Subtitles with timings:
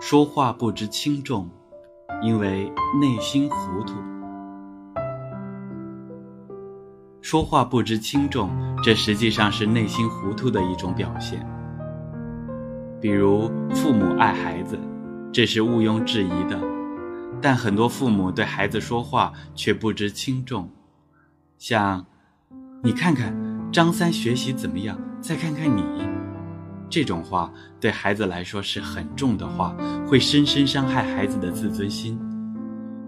[0.00, 1.50] 说话不知轻重，
[2.22, 3.94] 因为内心糊涂。
[7.20, 8.48] 说话不知轻重，
[8.82, 11.44] 这实际上是内心糊涂的一种表现。
[13.00, 14.78] 比如父母爱孩子，
[15.32, 16.58] 这是毋庸置疑的，
[17.42, 20.70] 但很多父母对孩子说话却不知轻重，
[21.58, 22.06] 像
[22.84, 23.36] “你看看
[23.72, 25.82] 张三学习怎么样，再看看你”。
[26.90, 32.18] 这种话对孩子来说是很重的话，会深深伤害孩子的自尊心。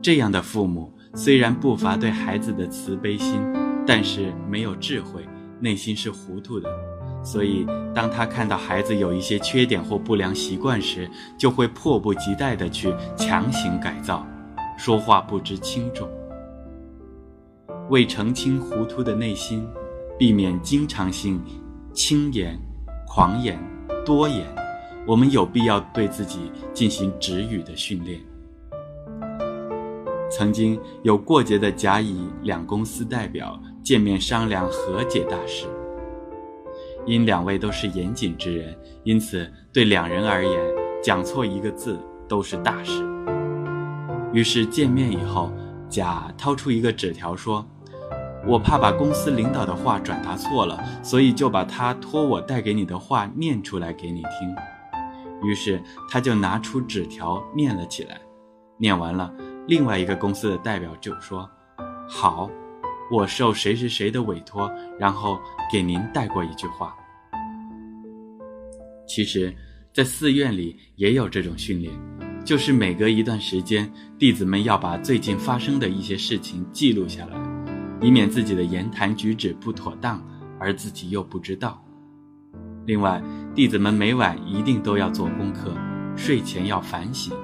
[0.00, 3.40] 这样的父母虽然不乏对孩子的慈悲心，
[3.86, 5.26] 但是没有智慧，
[5.60, 6.68] 内心是糊涂的。
[7.22, 14.26] 所以，当他看到孩子有一些缺点或不良习惯时，就会迫不及待地去强行改造，
[14.76, 16.06] 说话不知轻重。
[17.88, 19.66] 为澄清糊涂的内心，
[20.18, 21.40] 避免经常性
[21.94, 22.58] 轻言。
[23.14, 23.56] 狂言、
[24.04, 24.44] 多言，
[25.06, 28.18] 我们有必要对自己进行止语的训练。
[30.28, 35.68] 曾经有过节的甲乙两公司代表见面商量和解大事，
[37.06, 40.60] 因两位都是严谨之人，因此对两人而言，
[41.00, 43.00] 讲错一个字都是大事。
[44.32, 45.52] 于是见面以后，
[45.88, 47.64] 甲掏出一个纸条说。
[48.46, 54.54] 我怕把公司领导的话转达错了，所以就把他托我带给你的话念出来给你听。
[55.48, 58.20] 于是他就拿出纸条念了起来。
[58.76, 59.32] 念完了，
[59.66, 61.48] 另外一个公司的代表就说
[62.08, 62.50] ：“好，
[63.10, 65.38] 我受谁谁谁的委托，然后
[65.72, 66.94] 给您带过一句话。”
[69.08, 69.54] 其实，
[69.92, 71.94] 在寺院里也有这种训练，
[72.44, 77.43] 就是每隔一段时间，弟子们要把最近发生的一些事情记录下来。
[78.04, 80.22] 以免自己的言谈举止不妥当，
[80.58, 81.82] 而自己又不知道。
[82.84, 83.22] 另外，
[83.54, 85.72] 弟子们每晚一定都要做功课，
[86.14, 87.34] 睡前要反省，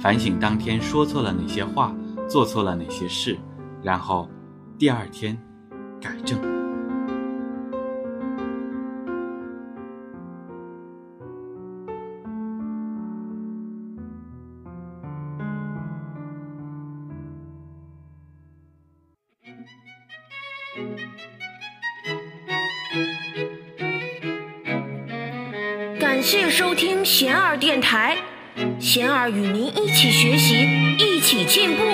[0.00, 1.94] 反省当天说错了哪些话，
[2.28, 3.38] 做错了哪些事，
[3.80, 4.28] 然后
[4.76, 5.38] 第二天
[6.00, 6.57] 改正。
[26.00, 28.16] 感谢收听贤儿电台，
[28.80, 30.66] 贤儿与您一起学习，
[30.98, 31.84] 一起进步。